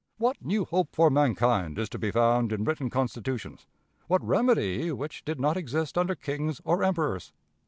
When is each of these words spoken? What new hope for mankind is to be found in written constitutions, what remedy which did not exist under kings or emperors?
What 0.17 0.43
new 0.43 0.65
hope 0.65 0.95
for 0.95 1.11
mankind 1.11 1.77
is 1.77 1.87
to 1.89 1.99
be 1.99 2.09
found 2.09 2.51
in 2.51 2.63
written 2.63 2.89
constitutions, 2.89 3.67
what 4.07 4.25
remedy 4.25 4.91
which 4.91 5.23
did 5.23 5.39
not 5.39 5.57
exist 5.57 5.95
under 5.95 6.15
kings 6.15 6.59
or 6.65 6.81
emperors? 6.83 7.31